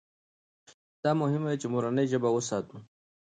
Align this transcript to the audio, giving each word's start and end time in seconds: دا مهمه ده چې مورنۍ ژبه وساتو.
دا 1.03 1.11
مهمه 1.21 1.47
ده 1.51 1.57
چې 1.61 1.67
مورنۍ 1.73 2.05
ژبه 2.11 2.29
وساتو. 2.31 2.77